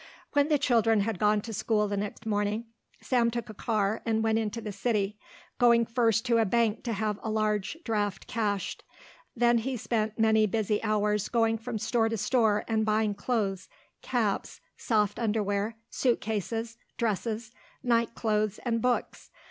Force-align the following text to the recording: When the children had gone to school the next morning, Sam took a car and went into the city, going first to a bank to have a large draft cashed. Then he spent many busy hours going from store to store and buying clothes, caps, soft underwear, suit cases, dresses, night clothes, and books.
When 0.33 0.47
the 0.47 0.57
children 0.57 1.01
had 1.01 1.19
gone 1.19 1.41
to 1.41 1.53
school 1.53 1.87
the 1.87 1.95
next 1.95 2.25
morning, 2.25 2.65
Sam 3.03 3.29
took 3.29 3.51
a 3.51 3.53
car 3.53 4.01
and 4.03 4.23
went 4.23 4.39
into 4.39 4.59
the 4.59 4.71
city, 4.71 5.19
going 5.59 5.85
first 5.85 6.25
to 6.25 6.39
a 6.39 6.43
bank 6.45 6.83
to 6.85 6.93
have 6.93 7.19
a 7.21 7.29
large 7.29 7.77
draft 7.85 8.25
cashed. 8.25 8.83
Then 9.35 9.59
he 9.59 9.77
spent 9.77 10.17
many 10.17 10.47
busy 10.47 10.83
hours 10.83 11.29
going 11.29 11.59
from 11.59 11.77
store 11.77 12.09
to 12.09 12.17
store 12.17 12.65
and 12.67 12.83
buying 12.83 13.13
clothes, 13.13 13.69
caps, 14.01 14.59
soft 14.75 15.19
underwear, 15.19 15.75
suit 15.91 16.19
cases, 16.19 16.77
dresses, 16.97 17.51
night 17.83 18.15
clothes, 18.15 18.59
and 18.65 18.81
books. 18.81 19.29